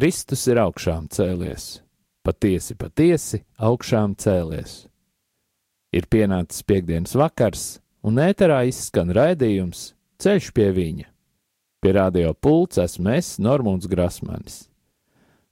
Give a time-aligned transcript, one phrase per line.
[0.00, 1.82] Kristus ir augšām cēlies,
[2.24, 4.86] patiesi, patiesi augšām cēlies.
[5.92, 7.64] Ir pienācis piekdienas vakars,
[8.00, 11.04] un ēterā izskan raidījums Ceļš pie viņa.
[11.84, 14.70] Pie radio pults esmu es, Normons Grasmanis.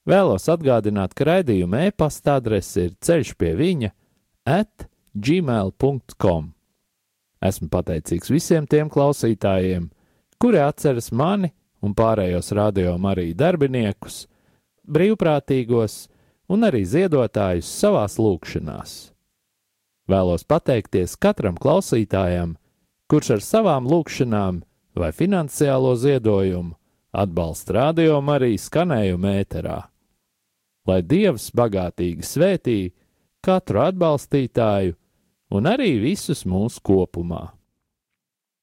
[0.09, 3.93] Vēlos atgādināt, ka raidījuma e-pasta adrese ir ceļš pie viņa
[4.49, 6.49] at gmail.com.
[7.45, 9.91] Esmu pateicīgs visiem tiem klausītājiem,
[10.41, 11.53] kuri atceras mani
[11.85, 14.25] un pārējos radio Mariju darbiniekus,
[14.89, 16.07] brīvprātīgos
[16.49, 18.95] un arī ziedotājus savās lūkšanās.
[20.09, 22.57] Vēlos pateikties katram klausītājam,
[23.09, 24.63] kurš ar savām lūkšanām
[24.99, 26.75] vai finansiālo ziedojumu
[27.13, 29.79] atbalsta radio arī skanējumu ēterā.
[30.89, 32.79] Lai Dievs bagātīgi svētī
[33.45, 34.97] katru atbalstītāju
[35.53, 37.51] un arī visus mūsu kopumā.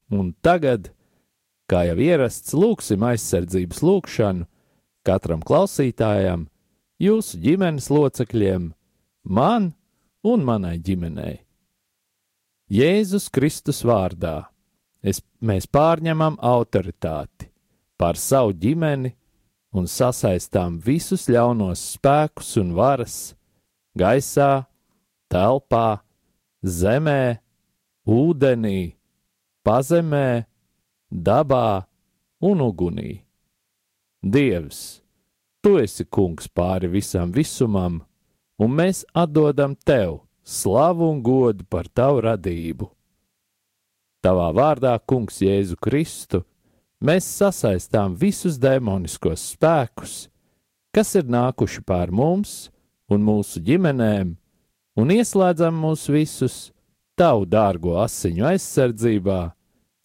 [0.10, 0.90] Un tagad
[1.66, 4.46] Kā jau ierasts, lūgsim aizsardzības lūgšanu
[5.06, 6.48] katram klausītājam,
[7.02, 8.70] jūsu ģimenes locekļiem,
[9.24, 9.74] man
[10.26, 11.40] un manai ģimenei.
[12.72, 14.48] Jēzus Kristus vārdā
[15.06, 17.52] es, mēs pārņemam autoritāti
[17.96, 19.14] pār savu ģimeni
[19.76, 23.36] un sasaistām visus ļaunos spēkus un varas
[23.98, 24.66] gaisā,
[25.32, 26.02] telpā,
[26.64, 27.38] zemē,
[28.08, 28.96] ūdenī,
[29.66, 30.46] pazemē
[31.10, 31.86] dabā
[32.42, 33.25] un ugunī.
[34.26, 35.04] Dievs,
[35.62, 38.00] tu esi kungs pāri visam visumam,
[38.58, 42.90] un mēs atdodam tev slavu un godu par tavu radību.
[44.26, 46.42] Tavā vārdā, Kungs, Jēzu Kristu,
[46.98, 50.16] mēs sasaistām visus demoniskos spēkus,
[50.90, 52.72] kas ir nākuši pār mums
[53.12, 54.34] un mūsu ģimenēm,
[54.98, 56.72] un ieslēdzam mūs visus
[57.14, 59.44] tavu dārgo asiņu aizsardzībā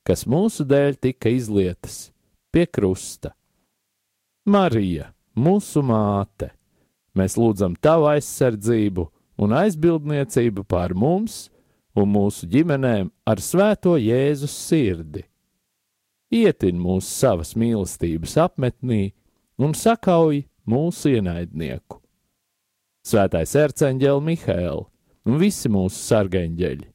[0.06, 2.08] kas mūsu dēļ tika izlietas
[2.50, 3.30] pie krusta.
[4.50, 6.50] Marija, mūsu māte,
[7.14, 9.06] mēs lūdzam tavu aizsardzību
[9.40, 11.48] un aizbildniecību pār mums
[11.94, 15.24] un mūsu ģimenēm ar svēto Jēzus sirdi.
[16.34, 19.02] Ietin mūs savas mīlestības apmetnī
[19.58, 21.98] un sakauj mūsu ienaidnieku.
[23.06, 24.86] Svētais erceņģeli Mihēl
[25.26, 26.90] un visi mūsu sargeņģeļi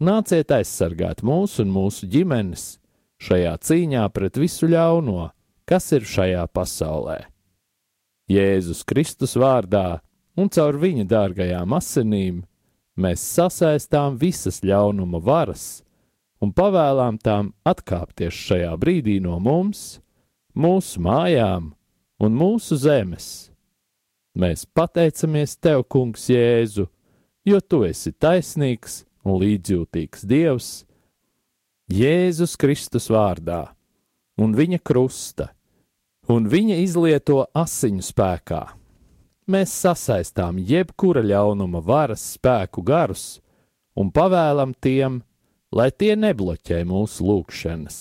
[0.00, 2.78] Nāciet aizsargāt mūs un mūsu ģimenes
[3.20, 5.26] šajā cīņā pret visu ļauno,
[5.70, 7.20] kas ir šajā pasaulē.
[8.30, 10.00] Jēzus Kristus vārdā
[10.38, 12.40] un caur viņa dārgajām asinīm
[13.00, 15.82] mēs sasaistām visas ļaunuma varas
[16.42, 20.00] un pavēlām tām atkāpties šajā brīdī no mums,
[20.58, 21.70] mūsu mājām
[22.20, 23.50] un mūsu zemes.
[24.34, 26.86] Mēs pateicamies Tev, Kungs, Jēzu,
[27.46, 30.70] jo Tu esi taisnīgs un līdzjūtīgs Dievs,
[31.90, 33.64] Jēzus Kristus vārdā
[34.40, 35.50] un viņa krusta
[36.30, 38.62] un viņa izlieto asiņu spēkā.
[39.50, 43.40] Mēs sasaistām jebkura ļaunuma varas spēku garus
[43.98, 45.22] un pavēlam tiem,
[45.74, 47.98] lai tie nebloķē mūsu lūgšanas.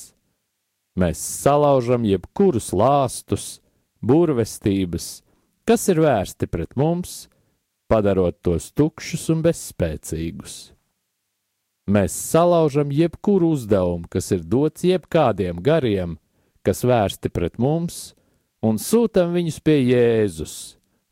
[0.99, 3.59] Mēs salaužam jebkurus lāstus,
[4.01, 5.21] burvestības,
[5.65, 7.29] kas ir vērsti pret mums,
[7.89, 10.57] padarot tos tukšus un bezspēcīgus.
[11.89, 16.19] Mēs salaužam jebkuru uzdevumu, kas ir dots jebkādiem gariem,
[16.61, 18.13] kas vērsti pret mums,
[18.65, 20.55] un sūtam viņus pie Jēzus,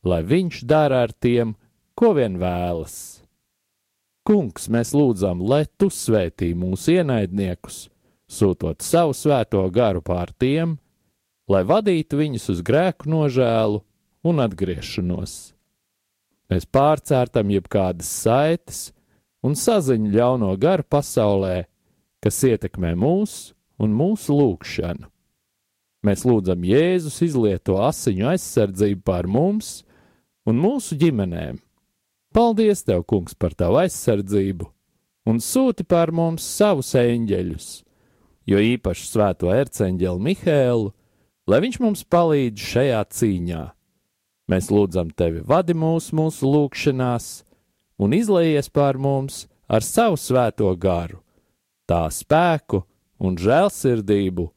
[0.07, 1.55] lai viņš dara ar tiem,
[1.97, 3.23] ko vien vēlas.
[4.27, 7.87] Kungs, mēs lūdzam, lai tu svētī mūsu ienaidniekus,
[8.27, 10.75] sūtot savu svēto garu pār tiem,
[11.47, 13.79] lai vadītu viņus uz grēku nožēlu
[14.27, 15.37] un atgriešanos.
[16.51, 18.89] Mēs pārcērtam jebkādas saites,
[19.43, 21.67] un saziņu ļauno garu pasaulē,
[22.23, 25.07] kas ietekmē mūs un mūsu lūgšanu.
[26.07, 29.81] Mēs lūdzam Jēzus izlieto asiņu aizsardzību pār mums
[30.47, 31.57] un mūsu ģimenēm.
[32.31, 34.69] Paldies, Tev, Kungs, par Tavu aizsardzību,
[35.27, 37.67] un sūti pār mums savus eņģeļus,
[38.47, 40.93] jo īpaši svēto erceņģeli Mihēlu,
[41.51, 43.63] lai viņš mums palīdz šajā cīņā.
[44.47, 47.27] Mēs lūdzam Tevi, vadi mūs mūsu lūgšanās,
[47.99, 51.19] un izlaies pār mums ar savu svēto garu,
[51.89, 52.85] tā spēku
[53.19, 54.47] un žēlsirdību.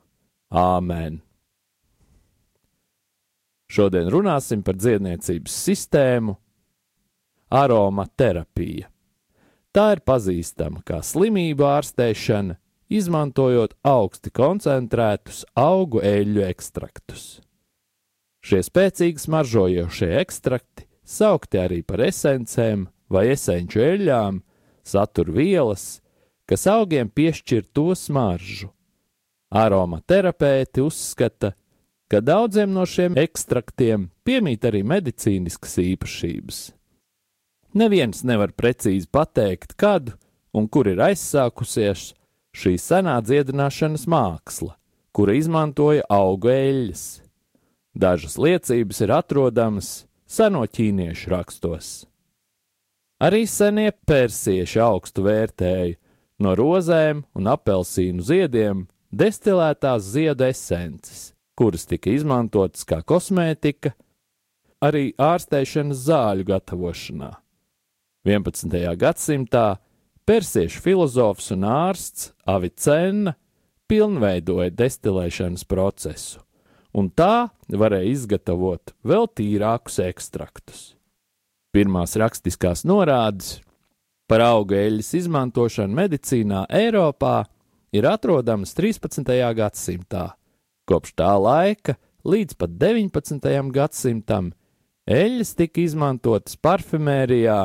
[0.51, 1.19] Āmen!
[3.71, 6.35] Šodien runāsim par dziedniecības sistēmu
[7.55, 8.89] aromaterapija.
[9.71, 12.57] Tā ir pazīstama kā slimību ārstēšana,
[12.91, 17.39] izmantojot augsti koncentrētus augu eļļu ekstraktus.
[18.43, 24.41] Šie spēcīgi smaržojošie ekstrakti, saukti arī par esencēm vai esenču eļļām,
[24.83, 26.01] satur vielas,
[26.51, 28.73] kas augiem piešķir to smaržu.
[29.55, 31.53] Aromaterapeiti uzskata,
[32.11, 36.59] ka daudziem no šiem ekstraktiem piemīt arī medicīniskas īpašības.
[37.79, 40.17] Neviens nevar precīzi pateikt, kad
[40.53, 42.11] un kur ir aizsākusies
[42.51, 44.75] šī senā dziedināšanas māksla,
[45.15, 47.05] kura izmantoja augu eļļas.
[47.95, 49.91] Dažas liecības ir atrodamas
[50.27, 51.91] seno ķīniešu rakstos.
[53.21, 55.99] Arī senie persieši augstu vērtēja
[56.41, 63.91] no rozēm un apelsīnu ziediem destilētās ziedu esences, kuras tika izmantotas kā kosmētika,
[64.81, 67.35] arī ārstēšanas zāļu gatavošanā.
[68.25, 68.79] 11.
[68.97, 69.65] gadsimtā
[70.25, 73.35] persiešu filozofs un ārsts Avicena
[73.93, 76.41] pilnveidoja destilēšanas procesu,
[76.97, 80.83] un tā varēja izgatavot vēl tīrākus ekstraktus.
[81.77, 83.59] Pirmās rakstiskās norādes
[84.33, 87.43] par auga eļļas izmantošanu medicīnā Eiropā
[87.93, 89.29] ir atrodamas 13.
[89.61, 90.31] gadsimtā.
[90.91, 91.95] Kopš tā laika
[92.27, 93.45] līdz pat 19.
[93.71, 94.49] gadsimtam
[95.07, 97.61] eļļas tika izmantotas parfumērijā,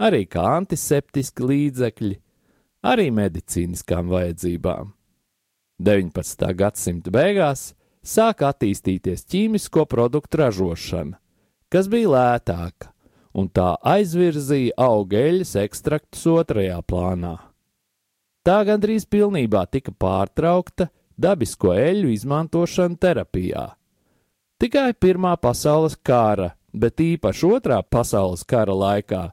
[0.00, 2.16] arī kā antiseptiski līdzekļi,
[2.88, 4.94] arī medicīniskām vajadzībām.
[5.84, 6.48] 19.
[6.62, 7.66] gadsimta beigās
[8.00, 11.20] sāka attīstīties ķīmisko produktu ražošana,
[11.68, 12.88] kas bija lētāka,
[13.36, 17.36] un tā aizvirzīja augeļas ekstraktus otrajā plānā.
[18.48, 23.68] Tā gandrīz pilnībā tika pārtraukta dabisko eļļu izmantošana terapijā.
[24.62, 29.24] Tikai Pirmā pasaules kara, bet īpaši Otrā pasaules kara laikā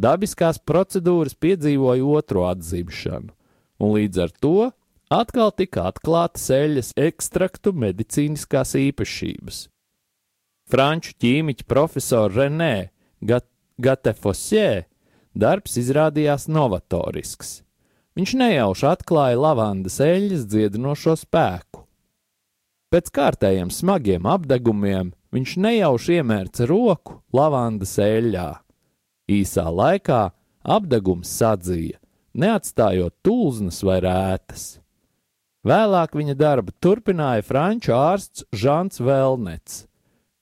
[0.00, 3.34] dabiskās procedūras piedzīvoja otro atzimšanu,
[3.80, 4.70] un līdz ar to
[5.12, 9.66] atkal tika atklātas eļļas ekstraktu medicīniskās īpašības.
[10.70, 12.74] Franču ķīmiķa profesora Renē
[13.80, 14.86] Gatefosē
[15.34, 17.60] darbs izrādījās novatorisks.
[18.18, 21.84] Viņš nejauši atklāja lavandas eļļas dziedinošo spēku.
[22.90, 28.48] Pēc kārtējiem smagiem apdegumiem viņš nejauši iemērca roku lavandas eļļā
[29.30, 30.24] Īsā laikā
[30.66, 32.00] apdegums sadzīja,
[32.34, 34.64] neatstājot tūznas vai rētas.
[35.66, 39.84] Vēlāk viņa darbu turpināja franču ārsts Žants Velnets,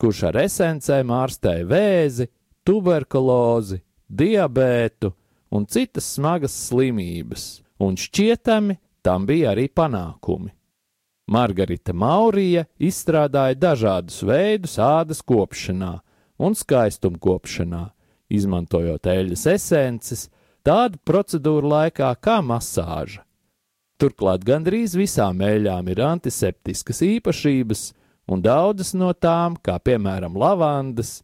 [0.01, 2.29] kurš ar esencēm ārstēja vēzi,
[2.65, 5.13] tuberkulozi, diabētu
[5.51, 10.53] un citas smagas slimības, un šķietami tam bija arī panākumi.
[11.29, 15.99] Margarita Maurija izstrādāja dažādus veidus ādas kopšanā
[16.41, 17.83] un skaistumkopšanā,
[18.33, 20.29] izmantojot eļļas esences,
[20.65, 23.25] tādu procedūru laikā kā masāža.
[23.99, 27.83] Turklāt gandrīz visām eļļām ir antiseptiskas īpašības,
[28.31, 31.19] un daudzas no tām, kā piemēram lavandas,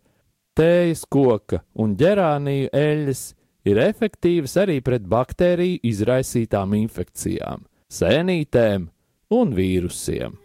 [0.58, 3.22] tējas koka un ģerāniju eļļas,
[3.68, 8.88] ir efektīvas arī pret baktēriju izraisītām infekcijām, sēnītēm
[9.34, 10.43] un vīrusiem.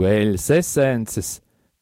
[0.00, 1.30] Augu eļļas esences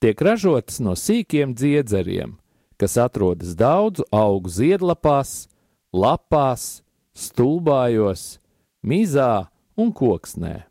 [0.03, 2.37] tiek ražotas no sīkiem dziedzeriem,
[2.79, 5.49] kas atrodas daudzu augu ziedlapās,
[5.93, 6.81] lapās,
[7.19, 8.39] stulbājos,
[8.87, 10.69] mizā un koksnē.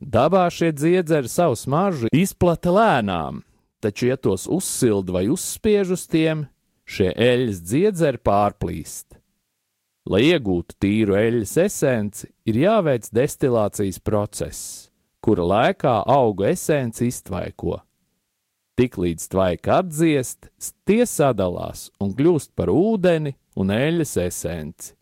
[0.00, 3.42] Dabā šie dziedzeri savu smaržu izplata lēnām,
[3.84, 6.46] taču, ja tos uzsilda vai uzspiež uz tiem,
[6.88, 9.18] šie eļļas dziedzeri pārplīst.
[10.08, 14.88] Lai iegūtu tīru eļļas esenci, ir jāveic destilācijas process,
[15.20, 17.82] kura laikā auga esence iztvaiko.
[18.80, 20.46] Tiklīdz tvaika atdziest,
[20.88, 24.94] tie sadalās un kļūst par ūdeni un eļļas esenci.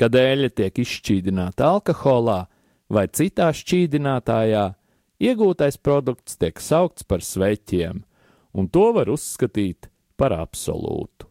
[0.00, 2.38] Kad eļļa tiek izšķīdināta alkoholā
[2.88, 4.62] vai citā šķīdinātājā,
[5.20, 8.00] iegūtais produkts tiek saukts par sveķiem,
[8.56, 11.28] un to var uzskatīt par absolūtu.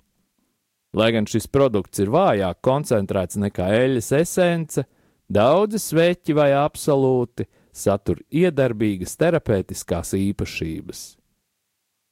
[0.94, 4.86] Lai gan šis produkts ir vājāk koncentrēts nekā eļļas esence,
[5.26, 11.19] daudzi sveķi vai absolūti satur iedarbīgas terapeitiskās īpašības.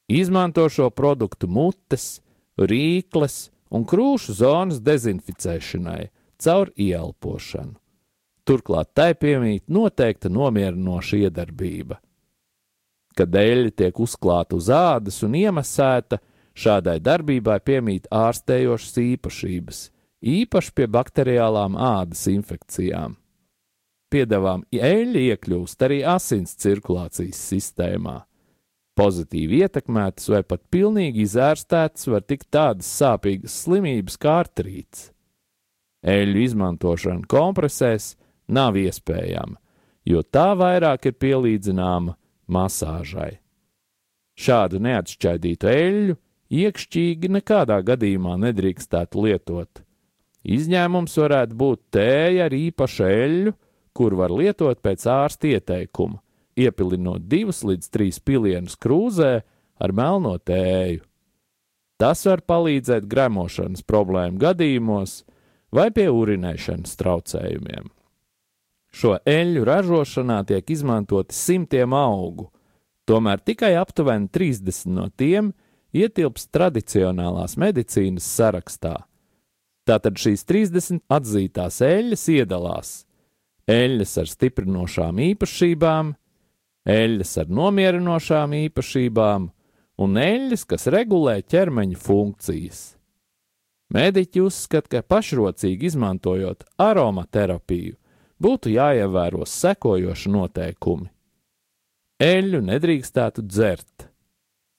[0.08, 2.22] Izmanto šo produktu mutes,
[2.56, 6.08] rīkles un krūšu zonas dezinficēšanai,
[6.40, 7.76] caur ieelpošanu.
[8.48, 11.98] Turklāt tai piemīt noteikta nomierinoša iedarbība.
[13.12, 16.16] Kad eļļa tiek uzklāta uz ādas un iemasēta,
[16.56, 19.82] šādai darbībai piemīt ārstējošas īpašības,
[20.24, 23.18] īpaši pie bakteriālām ādas infekcijām.
[24.08, 28.22] Piedāvām eļļa iekļūst arī asins cirkulācijas sistēmā.
[28.98, 35.12] Pozitīvi ietekmētas vai pat pilnīgi izārstētas var tikt tādas sāpīgas slimības kā artrīts.
[36.02, 38.12] Eļļu izmantošana kompresēs
[38.50, 39.58] nav iespējama,
[40.06, 42.16] jo tā vairāk ir pielīdzināma
[42.50, 43.38] masāžai.
[44.38, 46.18] Šādu neatšķaidītu eļļu
[46.58, 49.82] iekšķīgi nekādā gadījumā nedrīkstētu lietot.
[50.48, 53.54] Izņēmums varētu būt tēja ar īpašu eļļu,
[53.92, 56.22] kur var lietot pēc ārsta ieteikuma,
[56.58, 59.32] iepilinot divus līdz trīs pilienus krūzē
[59.78, 61.04] ar melno tēju.
[61.98, 65.22] Tas var palīdzēt gremošanas problēmu gadījumos,
[65.74, 67.88] vai pie urinēšanas traucējumiem.
[68.94, 72.48] Šo eļļu ražošanā tiek izmantoti simtiem augu,
[73.08, 75.50] tomēr tikai aptuveni 30 no tiem
[75.92, 78.94] ietilpst tradicionālās medicīnas sarakstā.
[79.88, 82.96] Tātad šīs 30 atzītās eļļas iedalās
[83.68, 86.14] eļļas ar stiprinošām īpašībām,
[86.88, 89.48] eļļas ar nomierinošām īpašībām
[89.98, 92.82] un eļļas, kas regulē ķermeņa funkcijas.
[93.94, 97.96] Mēdīķi uzskata, ka pašrocīgi izmantojot aromaterapiju,
[98.40, 101.08] būtu jāievēro sekojoši noteikumi.
[102.18, 104.08] Eļļu nedrīkstētu dzert.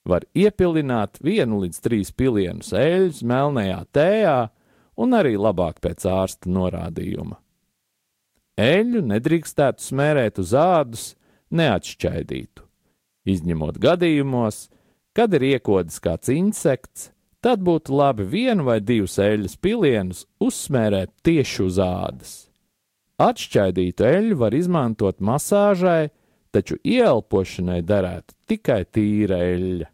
[0.06, 4.38] Var iepilināt vienu līdz trīs pilienus eļļas melnajā tējā
[5.00, 7.38] un arī labāk pēc ārsta norādījuma.
[8.60, 11.04] Eļļu nedrīkstētu smērēt uz ādus
[11.54, 12.66] neatšķaidītu,
[13.30, 14.68] izņemot gadījumos,
[15.16, 17.10] kad ir iekodis kāds insekts,
[17.44, 22.34] tad būtu labi vienu vai divus eļļas pilienus uzsmērēt tieši uz ādas.
[23.20, 26.10] Atšķaidītu eļļu var izmantot masāžai,
[26.50, 29.88] taču ieelpošanai derētu tikai tīra eļļa.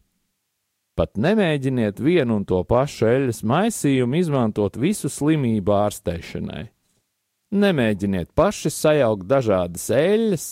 [0.96, 6.62] Pat nemēģiniet vienu un to pašu eļļas maisījumu izmantot visu slimību ārstēšanai.
[7.56, 10.46] Nemēģiniet paši sajaukt dažādas eļļas,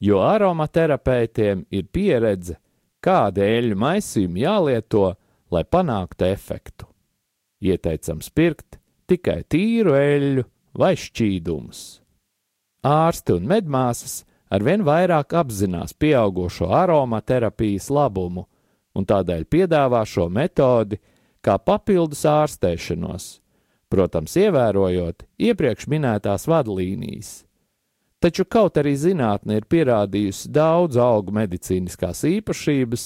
[0.00, 2.56] jo aromaterapeitiem ir pieredze,
[3.04, 5.06] kāda eļļu maisījuma jālieto,
[5.50, 6.88] lai panāktu efektu.
[7.60, 8.78] Ieteicams pirkt
[9.10, 10.44] tikai tīru eļļu
[10.80, 12.00] vai šķīdumus.
[12.86, 18.46] Ārsti un medmāsas arvien vairāk apzinās pieaugušo aromaterapijas labumu
[18.96, 20.98] un tādēļ piedāvā šo metodi
[21.44, 23.28] kā papildus ārstēšanos,
[23.92, 27.44] protams, ievērojot iepriekš minētās vadlīnijas.
[28.20, 33.04] Taču kaut arī zinātne ir pierādījusi daudz augu medicīniskās īpašības,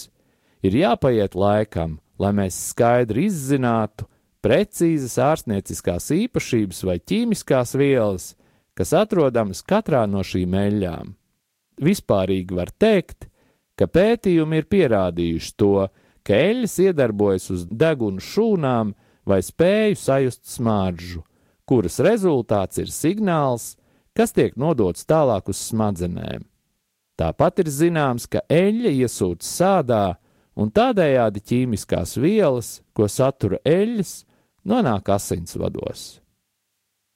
[0.66, 4.08] ir jāpaiet laikam, lai mēs skaidri izzinātu
[4.44, 8.32] precīzas ārstnieciskās īpašības vai ķīmiskās vielas,
[8.74, 11.14] kas atrodamas katrā no šīm eļļām.
[11.84, 13.28] Vispārīgi var teikt,
[13.78, 15.86] ka pētījumi ir pierādījuši to,
[16.26, 18.92] ka eļļas iedarbojas uz degunu šūnām
[19.30, 21.22] vai spēju sajust smaržu,
[21.64, 23.74] kuras rezultāts ir signāls,
[24.16, 26.46] kas tiek nodots tālāk uz smadzenēm.
[27.18, 30.04] Tāpat ir zināms, ka eļļa iesūta sādā
[30.58, 34.24] un tādējādi ķīmiskās vielas, ko satura eļļas,
[34.66, 36.18] nonāk asinsvados.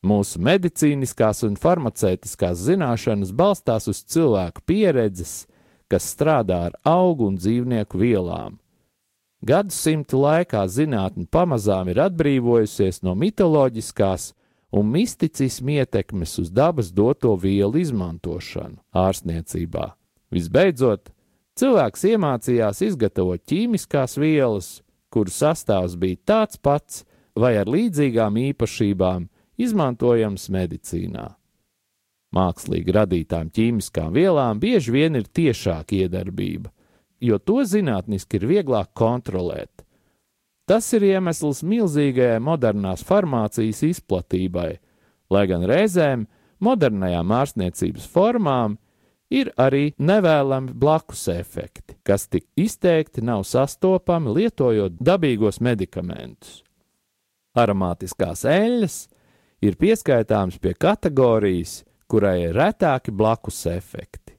[0.06, 5.48] Mūsu medicīniskās un farmaceitiskās zināšanas balstās uz cilvēku pieredzes,
[5.90, 8.60] kas strādā ar augu un dzīvnieku vielām.
[9.42, 14.32] Gadsimtu laikā zinātne pamazām ir atbrīvojusies no mitoloģiskās
[14.72, 19.92] un misticismu ietekmes uz dabas doto vielu izmantošanu ārstniecībā.
[20.34, 21.12] Visbeidzot,
[21.58, 24.66] Cilvēks iemācījās izgatavot ķīmiskās vielas,
[25.10, 27.00] kuru sastāvs bija tāds pats
[27.34, 29.24] vai ar līdzīgām īpašībām,
[29.58, 31.24] izmantojams medicīnā.
[32.36, 36.70] Mākslīgi radītām ķīmiskām vielām bieži vien ir tiešāka iedarbība,
[37.18, 39.77] jo to zinātniski ir vieglāk kontrolēt.
[40.68, 44.74] Tas ir iemesls milzīgajai modernās farmācijas izplatībai,
[45.32, 46.26] lai gan reizēm
[46.60, 48.76] modernajām ārstniecības formām
[49.32, 56.62] ir arī nevēlami blakus efekti, kas tik izteikti nav sastopami lietojot dabīgos medikamentus.
[57.56, 58.96] Aromātiskās eļļas
[59.64, 64.36] ir pieskaitāms pie kategorijas, kurai ir retāki blakus efekti.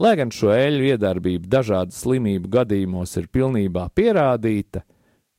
[0.00, 4.82] Lai gan šo eļļu iedarbība dažādu slimību gadījumos ir pilnībā pierādīta,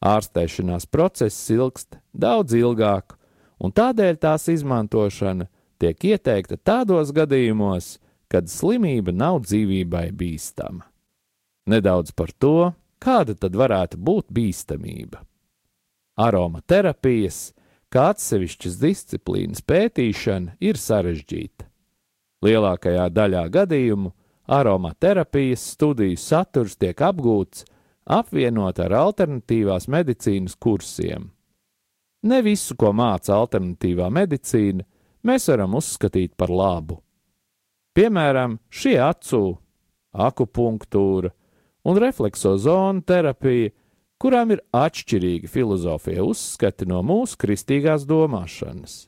[0.06, 3.16] ārstēšanās process ilgst daudz ilgāk,
[3.60, 5.48] un tādēļ tās izmantošana
[5.82, 7.98] tiek ieteikta tādos gadījumos,
[8.32, 10.86] kad slimība nav dzīvībai bīstama.
[11.70, 15.22] Nedaudz par to, kāda tad varētu būt bīstamība.
[16.22, 17.54] Aromaterapijas,
[17.92, 21.68] kā atsevišķas disciplīnas pētīšana, ir sarežģīta.
[22.46, 24.12] Lielākajā daļā gadījumu
[24.46, 27.66] aromaterapijas studiju saturs tiek apgūts
[28.06, 31.32] apvienot ar alternatīvās medicīnas kursiem.
[32.26, 34.86] Ne visu, ko māca alternatīvā medicīna,
[35.26, 37.00] mēs varam uzskatīt par labu.
[37.96, 39.58] Piemēram, šie acu,
[40.12, 41.32] akupunktūra
[41.86, 43.72] un refleksozonu terapija,
[44.22, 49.06] kurām ir atšķirīgi filozofija uzskati no mūsu kristīgās domāšanas.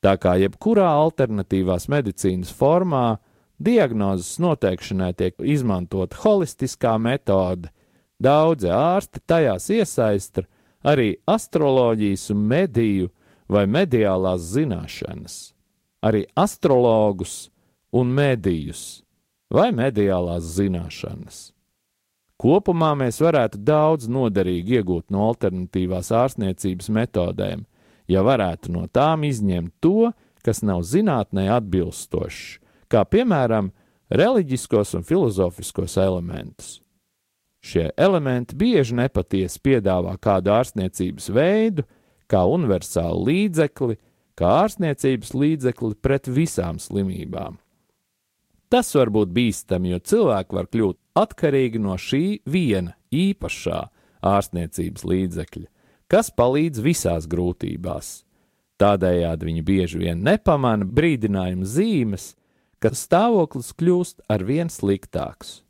[0.00, 3.20] Tā kā jebkurā alternatīvās medicīnas formā,
[3.60, 7.68] diagnozes noteikšanai tiek izmantota holistiskā metode,
[8.22, 10.44] daudzi ārsti tajās iesaista
[10.86, 13.10] arī astroloģijas un mediju
[13.50, 15.38] vai mediālās zināšanas,
[16.06, 17.50] arī astrologus
[17.92, 19.02] un medijus
[19.50, 21.50] vai mediālās zināšanas.
[22.40, 27.66] Kopumā mēs varētu daudz noderīgi iegūt no alternatīvās ārstniecības metodēm,
[28.08, 32.56] ja varētu no tām izņemt to, kas nav zinātnē atbilstošs,
[32.88, 33.74] kā piemēram
[34.08, 36.78] reliģiskos un filozofiskos elementus.
[37.60, 41.84] Šie elementi bieži nepatiesi piedāvā kādu ārstniecības veidu,
[42.30, 43.98] kā universālu līdzekli,
[44.38, 47.58] kā ārstniecības līdzekli pret visām slimībām.
[48.70, 53.80] Tas var būt bīstami, jo cilvēki var kļūt atkarīgi no šī viena īpašā
[54.30, 55.66] ārstniecības līdzekļa,
[56.10, 58.12] kas palīdz visās grūtībās.
[58.80, 62.30] Tādējādi viņi bieži vien nepamana brīdinājumu zīmes,
[62.80, 65.60] ka stāvoklis kļūst ar vien sliktāks.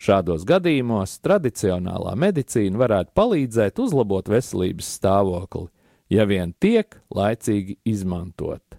[0.00, 5.66] Šādos gadījumos tradicionālā medicīna varētu palīdzēt uzlabot veselības stāvokli,
[6.08, 8.78] ja vien tiek laicīgi izmantota.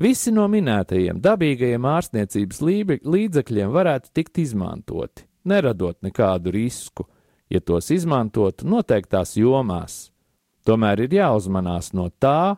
[0.00, 2.62] Visi no minētajiem dabīgajiem ārstniecības
[3.04, 7.04] līdzekļiem varētu tikt izmantoti, neradot nekādu risku,
[7.52, 10.06] ja tos izmantotu noteiktās jomās.
[10.64, 12.56] Tomēr ir jāuzmanās no tā,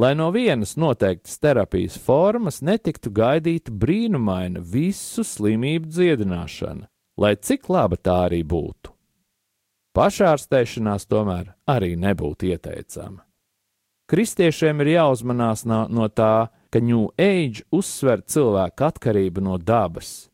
[0.00, 6.86] lai no vienas noteiktas terapijas formas netiktu gaidīta brīnumaina visu slimību dziedināšana,
[7.20, 8.94] lai cik laba tā arī būtu.
[9.92, 13.26] Pašārstēšanās tomēr arī nebūtu ieteicama.
[14.10, 20.30] Kristiešiem ir jāuzmanās no, no tā, ka New Age uzsver cilvēku atkarību no dabas,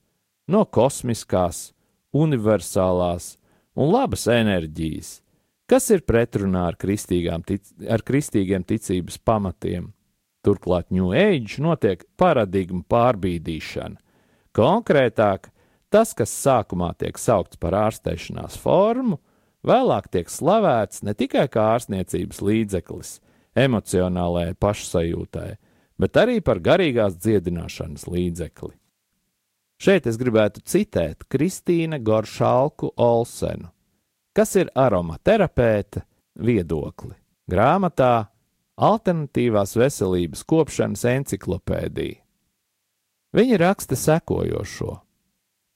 [0.46, 1.72] no kosmiskās,
[2.14, 3.34] universālās
[3.74, 5.20] un labas enerģijas,
[5.70, 9.92] kas ir pretrunā ar, tic, ar kristīgiem ticības pamatiem.
[10.46, 13.98] Turklāt New Age notiek paradigmu pārbīdīšana.
[14.54, 15.50] Konkrētāk,
[15.90, 19.18] tas, kas sākumā tiek saukts par ārstēšanās formu,
[19.66, 23.16] vēlāk tiek slavēts ne tikai kā ārstniecības līdzeklis
[23.56, 25.50] emocionālajai pašsajūtai,
[25.98, 28.74] bet arī par garīgās dziedināšanas līdzekli.
[29.76, 33.68] Šeit es gribētu citēt Kristīnu Goršalku Olsenu,
[34.36, 36.04] kas ir aromaterapeite
[36.36, 37.14] viedokli.
[37.48, 38.26] Grāmatā
[38.76, 42.18] Alternatīvās veselības kopšanas enciklopēdija.
[43.32, 44.98] Viņa raksta sekojošo: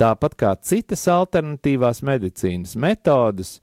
[0.01, 3.55] Tāpat kā citas alternatīvās medicīnas metodes,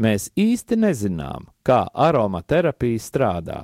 [0.00, 3.60] mēs īsti nezinām, kā aromaterapija strādā.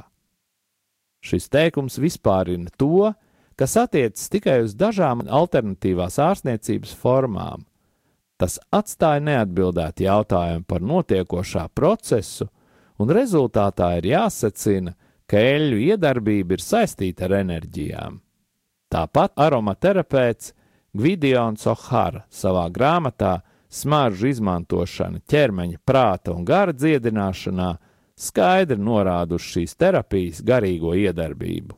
[1.25, 3.15] Šis teikums vispārina to,
[3.57, 7.65] kas attiecas tikai uz dažām alternatīvās ārstniecības formām,
[8.37, 12.49] Tas atstāja neatbildētu jautājumu par notiekošā procesu,
[13.01, 14.92] un rezultātā ir jāsacina,
[15.27, 18.20] ka eļļu iedarbība ir saistīta ar enerģijām.
[18.92, 20.53] Tāpat aromaterapeits
[20.96, 27.72] Gvidions O'Hara savā grāmatā Smaržu izmantošana ķermeņa, prāta un gara dziedināšanā
[28.16, 31.75] skaidri norāda uz šīs terapijas garīgo iedarbību.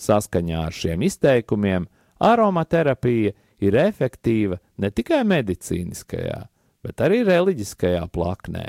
[0.00, 1.86] Saskaņā ar šiem izteikumiem
[2.24, 6.38] aromaterapija ir efektīva ne tikai medicīniskajā,
[6.84, 8.66] bet arī reliģiskajā plaknē.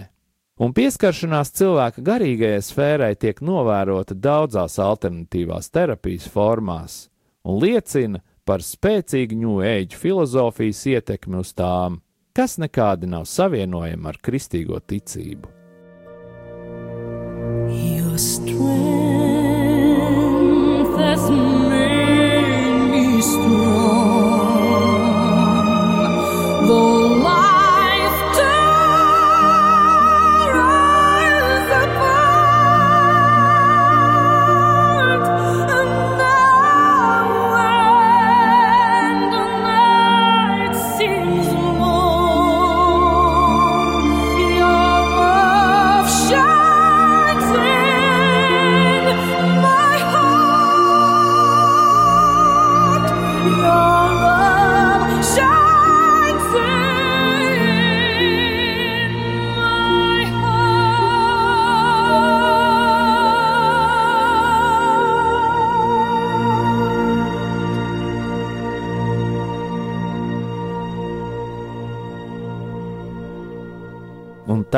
[0.61, 6.97] Un pieskaršanās cilvēka garīgajai sfērai tiek novērota daudzās alternatīvās terapijas formās
[7.41, 12.01] un liecina par spēcīgu ņūēģu filozofijas ietekmi uz tām,
[12.37, 15.47] kas nekādi nav savienojami ar kristīgo ticību.
[17.71, 18.61] Your strength
[20.99, 21.60] has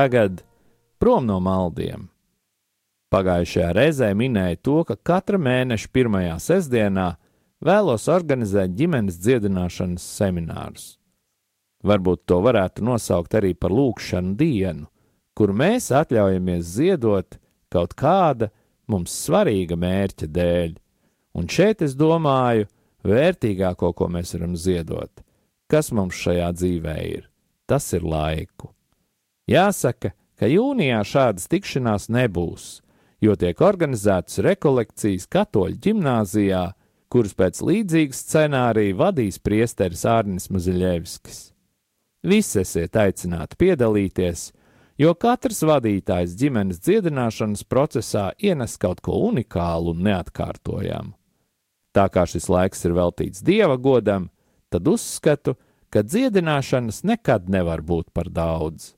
[0.03, 0.43] tagad
[0.99, 2.09] prom no maldiem.
[3.13, 7.13] Pagājušajā reizē minēju to, ka katra mēneša pirmajā sestdienā
[7.63, 10.87] vēlos organizēt ģimenes dziedināšanas seminārus.
[11.87, 14.89] Varbūt to varētu nosaukt arī par lūkšanu dienu,
[15.37, 17.39] kur mēs atļaujamies ziedot
[17.71, 18.49] kaut kāda
[18.91, 20.77] mums svarīga mērķa dēļ.
[21.39, 22.67] Un šeit es domāju,
[23.07, 25.23] vērtīgāko, ko mēs varam ziedot,
[25.71, 27.27] kas mums šajā dzīvē ir,
[27.69, 28.73] tas ir laiku.
[29.49, 32.79] Jāsaka, ka jūnijā šādas tikšanās nebūs,
[33.19, 36.63] jo tiek organizētas rekolekcijas katoļu ģimnāzijā,
[37.11, 41.41] kuras pēc līdzīga scenārija vadīs priesteris Ārnis Maziļevskis.
[42.23, 44.45] Visi esiet aicināti piedalīties,
[45.03, 51.13] jo katrs vadītājs ģimenes dziedināšanas procesā ienes kaut ko unikālu un neatkārtojamu.
[51.93, 54.31] Tā kā šis laiks ir veltīts dieva godam,
[54.71, 55.59] tad uzskatu,
[55.91, 58.93] ka dziedināšanas nekad nevar būt par daudz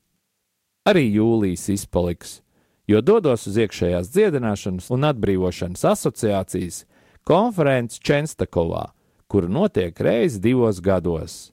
[0.86, 2.40] arī jūlijas izpaliks,
[2.86, 6.84] jo dodos uz iekšējās dziedināšanas un atbrīvošanas asociācijas
[7.26, 8.86] konferences Čenstakovā,
[9.26, 11.50] kur notiek reizi divos gados.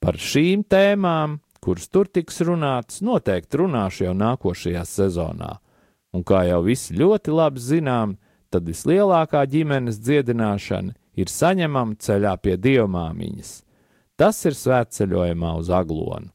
[0.00, 5.58] Par šīm tēmām, kuras tur tiks runātas, noteikti runāšu jau nākošajā sezonā,
[6.14, 8.16] un kā jau visi ļoti labi zinām,
[8.48, 13.52] tad vislielākā ģimenes dziedināšana ir saņemama ceļā pie dievmāmiņas.
[14.18, 16.32] Tas ir svētceļojumā uz Aglonu.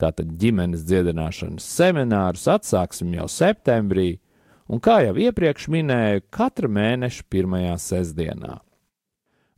[0.00, 4.14] Tātad ģimenes dziedināšanas seminārus atsāksim jau septembrī,
[4.70, 8.60] un kā jau iepriekš minēju, katra mēneša pirmajā sestdienā.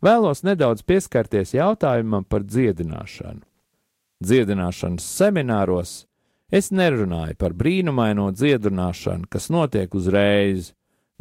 [0.02, 3.44] Vēlos nedaudz pieskarties jautājumam par dziedināšanu.
[4.22, 5.92] Dziedināšanas semināros
[6.50, 10.72] es nerunāju par brīnumaino dziedināšanu, kas notiek uzreiz,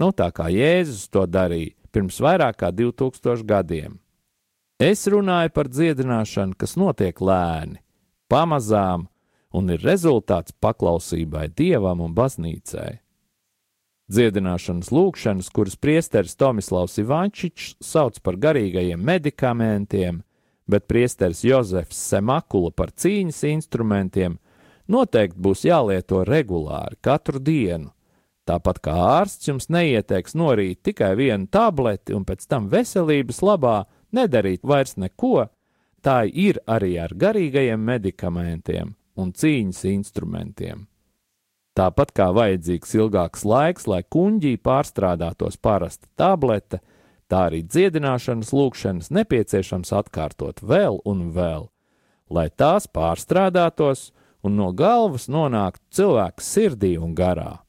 [0.01, 3.99] nu tā kā Jēzus to darīja pirms vairāk kā 2000 gadiem.
[4.81, 7.84] Es runāju par dziedināšanu, kas notiek lēni,
[8.31, 9.11] pamazām
[9.51, 12.99] un ir rezultāts paklausībai dievam un baznīcai.
[14.11, 20.19] Dziedināšanas lūkšanas, kuras priesteris Tomislavs Ivančičs sauc par garīgajiem medikamentiem,
[20.67, 24.35] bet priesteris Jozefs Semakula par cīņas instrumentiem,
[24.91, 27.93] noteikti būs jālieto regulāri katru dienu.
[28.47, 34.65] Tāpat kā ārsts jums neieteiks norīt tikai vienu tableti un pēc tam veselības labā nedarīt
[34.67, 35.45] vairs neko,
[36.03, 40.88] tā ir arī ar garīgajiem medikamentiem un cīņas instrumentiem.
[41.77, 46.81] Tāpat kā vajadzīgs ilgāks laiks, lai kuģī pārstrādātos parasta tablete,
[47.31, 51.69] tā arī dziedināšanas lūkšanas nepieciešams atkārtot vēl un vēl,
[52.27, 54.10] lai tās pārstrādātos
[54.43, 57.62] un no galvas nonāktu cilvēka sirdī un garā.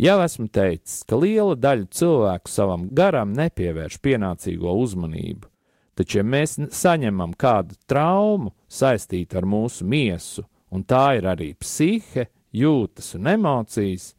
[0.00, 5.48] Jau esmu teicis, ka liela daļa cilvēku savam garam nepievērš pienācīgo uzmanību,
[5.96, 12.26] Taču, ja mēs saņemam kādu traumu saistītu ar mūsu miesu, un tā ir arī psihe,
[12.52, 14.10] jūtas un emocijas,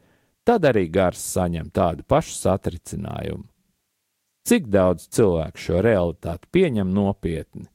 [0.48, 3.46] tad arī gars saņem tādu pašu satricinājumu.
[4.48, 7.68] Cik daudz cilvēku šo realitāti pieņem nopietni?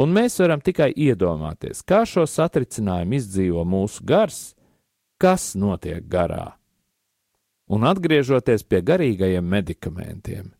[0.00, 4.40] Un mēs varam tikai iedomāties, kā šo satricinājumu izdzīvo mūsu gars,
[5.20, 6.56] kas notiek garā.
[7.70, 10.50] Un atgriežoties pie garīgajiem medikamentiem,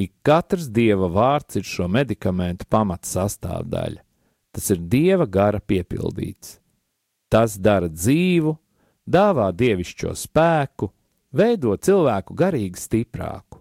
[0.00, 4.00] Ik katrs dieva vārds ir šo medikamentu pamats sastāvdaļa.
[4.50, 6.56] Tas ir dieva gara piepildīts.
[7.30, 8.54] Tas dara dzīvu,
[9.04, 10.88] dāvā dievišķo spēku,
[11.36, 13.60] veido cilvēku garīgi stiprāku.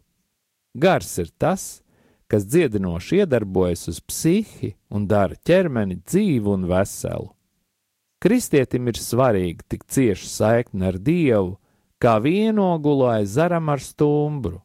[0.79, 1.65] Gars ir tas,
[2.31, 7.27] kas dziedinoši iedarbojas uz psihi un dara ķermeni dzīvu un veselu.
[8.23, 11.57] Kristietim ir svarīgi tik cieši saikni ar Dievu,
[11.99, 14.63] kā vienogulai zaram ar stumbru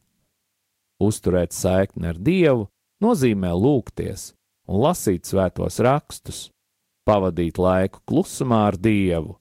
[1.02, 2.68] uzturēt saikni ar Dievu,
[3.02, 4.33] nozīmē lūgties
[4.68, 6.48] un lasīt svētos rakstus,
[7.09, 9.37] pavadīt laiku klusumā ar Dievu,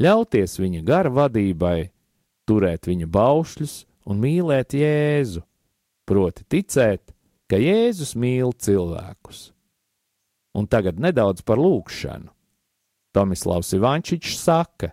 [0.00, 1.90] ļauties viņa gara vadībai,
[2.48, 3.74] turēt viņa baušļus
[4.10, 5.44] un mīlēt Jēzu,
[6.08, 7.12] proti ticēt,
[7.48, 9.50] ka Jēzus mīl cilvēkus.
[10.54, 12.30] Un tagad nedaudz par lūgšanu.
[13.14, 14.90] Tomislavs Ivančičs saka,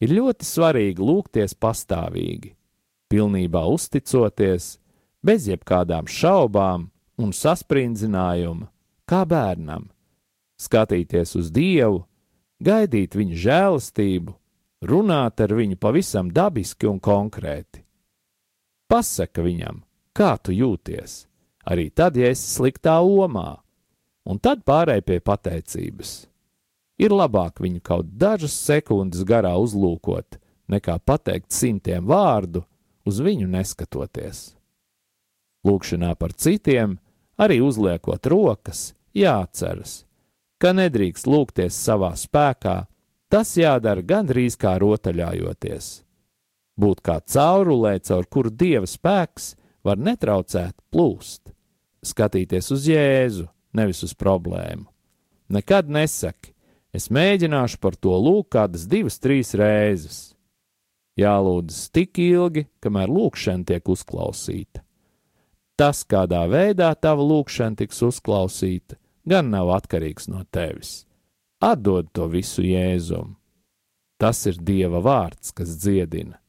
[0.00, 2.54] ir ļoti svarīgi lūgties pastāvīgi,
[3.12, 4.76] pilnībā uzticoties,
[5.22, 8.68] bez jebkādām šaubām un saspringzinājuma,
[9.08, 9.88] kā bērnam,
[10.60, 12.04] skatīties uz Dievu,
[12.62, 14.34] gaidīt viņa žēlastību,
[14.86, 17.82] runāt ar viņu pavisam dabiski un konkrēti.
[18.88, 19.82] Pasaka viņam,
[20.16, 21.26] kā tu jūties,
[21.68, 23.58] arī tad, ja esi sliktā omā,
[24.28, 26.26] un tad pārēj pie pateicības.
[26.98, 32.64] Ir labāk viņu kaut dažas sekundes garā uzlūkot, nekā pateikt simtiem vārdu,
[33.06, 34.57] uz viņu neskatoties.
[35.66, 36.98] Lūkšanā par citiem,
[37.38, 40.04] arī uzliekot rokas, jāatceras,
[40.62, 42.82] ka nedrīkst lūgties savā spēkā,
[43.30, 45.88] tas jādara gandrīz kā rotaļājoties.
[46.78, 51.50] Būt kā caurulē, caur kuru dieva spēks var netraucēt plūst.
[52.06, 54.86] Skatīties uz Jēzu, nevis uz problēmu.
[55.50, 56.52] Nekad nesaki,
[56.94, 60.18] es mēģināšu par to lūgt kādas divas, trīs reizes.
[61.18, 64.84] Jālūdz tik ilgi, kamēr lūkšana tiek uzklausīta.
[65.78, 71.04] Tas, kādā veidā tava lūkšana tiks uzklausīta, gan nav atkarīgs no tevis.
[71.62, 73.36] Atdod to visu Jēzum.
[74.18, 76.40] Tas ir Dieva vārds, kas dziedina.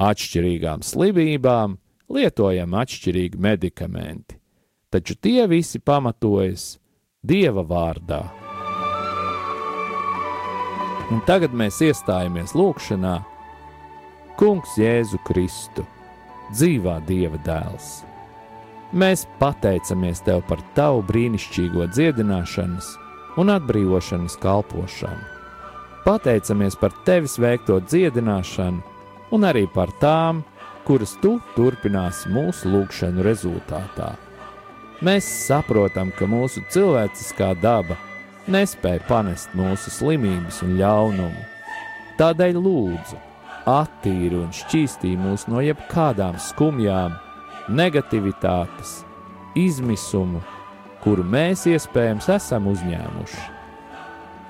[0.00, 1.76] Atšķirīgām slimībām
[2.08, 4.38] lietojam atšķirīgi medikamenti,
[4.88, 6.78] taču tie visi pamatojas
[7.20, 8.22] Dieva vārdā.
[11.12, 13.18] Un tagad mēs iestājamies lūgšanā,
[14.40, 15.84] Kungs Jēzu Kristu,
[16.56, 18.13] dzīvā Dieva dēls.
[18.94, 22.92] Mēs pateicamies Tev par Tavu brīnišķīgo dziedināšanas
[23.42, 25.24] un atbrīvošanas kalpošanu.
[26.04, 30.44] Pateicamies par Tevis veikto dziedināšanu un arī par tām,
[30.86, 34.12] kuras Tu turpināsi mūsu lūgšanu rezultātā.
[35.02, 37.98] Mēs saprotam, ka mūsu cilvēciskā daba
[38.46, 41.44] nespēja panest mūsu slimības un ļaunumu.
[42.20, 43.18] Tādēļ lūdzu,
[43.74, 47.18] attīri un šķīstī mūs no jebkādām skumjām,
[47.68, 49.02] negativitātes,
[49.56, 50.42] izmisumu,
[51.04, 53.44] kuru mēs iespējams esam uzņēmuši.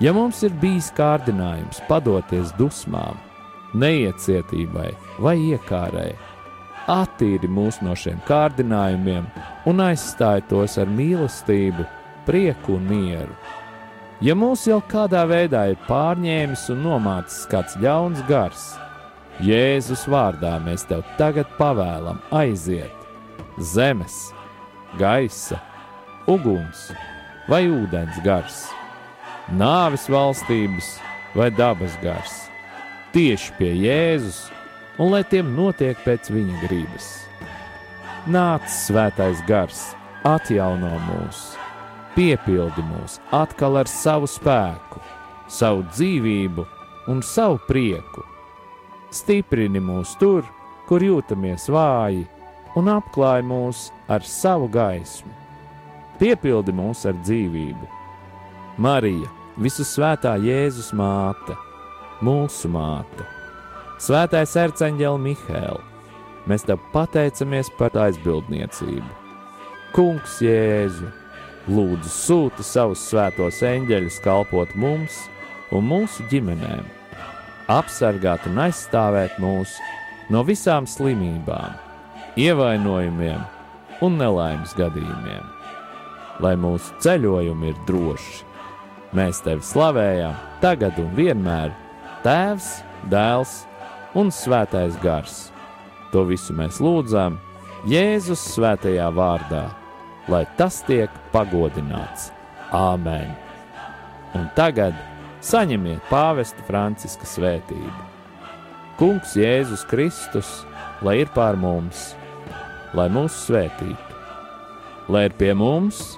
[0.03, 3.19] Ja mums ir bijis kārdinājums padoties dusmām,
[3.79, 4.89] neiecietībai
[5.23, 6.11] vai iekārai,
[6.91, 9.27] attīri mūs no šiem kārdinājumiem
[9.71, 11.87] un aizstāj tos ar mīlestību,
[12.27, 13.37] prieku un mieru.
[14.23, 18.73] Ja mūs jau kādā veidā ir pārņēmis un nomācis kāds ļauns gars,
[19.43, 23.04] Jēzus vārdā mēs tev tagad pavēlam aiziet
[23.59, 24.33] zemes,
[24.99, 25.59] gaisa,
[26.27, 26.89] uguns
[27.49, 28.65] vai ūdens gars,
[29.53, 30.95] nāves valstības
[31.35, 32.45] vai dabas gars,
[33.13, 34.39] tieši pie Jēzus,
[34.99, 37.09] un lai tiem notiek pēc viņa gribas.
[38.25, 39.91] Nāc, svētais gars,
[40.25, 41.51] atjauno mūs,
[42.15, 45.01] piepildi mūs atkal ar savu spēku,
[45.51, 46.65] savu dzīvību
[47.13, 48.23] un savu prieku.
[49.13, 50.47] Stiprini mūs tur,
[50.89, 52.25] kur jūtamies vāji,
[52.75, 55.31] un apklāj mūs ar savu gaismu.
[56.19, 57.87] Piepildi mūs ar dzīvību.
[58.77, 61.55] Marija, visu svētā Jēzus māte,
[62.23, 63.27] mūsu māte,
[63.95, 65.77] Svētais Erceņģēl Mihēl,
[66.51, 69.07] mēs tev pateicamies par aizbildniecību.
[69.95, 71.07] Kungs Jēzu,
[71.71, 75.21] lūdzu sūti savus svētos eņģeļus kalpot mums
[75.71, 76.83] un mūsu ģimenēm,
[77.71, 79.79] apsargāt un aizstāvēt mūs
[80.27, 81.84] no visām slimībām
[82.39, 83.43] ievainojumiem
[84.03, 85.45] un nelaimes gadījumiem.
[86.43, 88.43] Lai mūsu ceļojumi ir droši,
[89.15, 91.71] mēs tevi slavējam tagad un vienmēr,
[92.25, 92.67] Tēvs,
[93.07, 93.61] Dēls
[94.17, 95.49] un Svētais Gars.
[96.11, 97.37] To visu mēs lūdzam
[97.87, 99.67] Jēzus svētajā vārdā,
[100.31, 102.31] lai tas tiek pagodināts.
[102.73, 103.29] Āmen!
[104.35, 104.97] Un tagad
[105.45, 108.09] saņemiet pāvesta Franciska svētību.
[108.99, 110.49] Kungs Jēzus Kristus,
[111.05, 112.15] lai ir pār mums!
[112.95, 114.19] Lai mūs svētītu,
[115.11, 116.15] lai ir pie mums,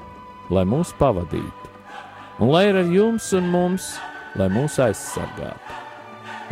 [0.53, 1.71] lai mūs pavadītu,
[2.39, 3.91] un lai ir ar jums un mums,
[4.37, 5.77] lai mūs aizsargātu,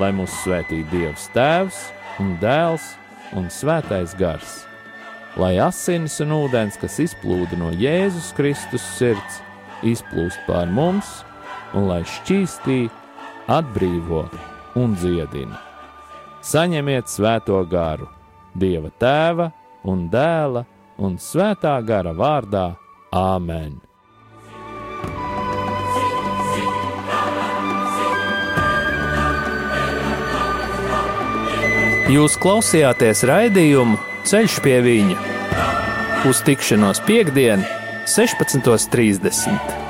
[0.01, 1.81] lai mūs svētītu Dievs Tēvs
[2.23, 2.95] un Dēls
[3.37, 4.63] un Svētais Gars,
[5.37, 9.41] lai asinis un ūdens, kas izplūda no Jēzus Kristus sirds,
[9.85, 11.21] izplūst pār mums,
[11.75, 12.85] un lai šķīstī,
[13.51, 14.25] atbrīvo
[14.79, 15.59] un dziedina.
[16.45, 18.07] Saņemiet svēto garu,
[18.55, 19.49] Dieva Tēva,
[19.85, 20.65] un dēla
[20.97, 22.67] un svētā gara vārdā
[23.15, 23.77] Āmen!
[32.05, 35.33] Jūs klausījāties raidījumu Ceļš pie viņa
[36.25, 37.61] uz tikšanos piekdien,
[38.09, 39.84] 16.30.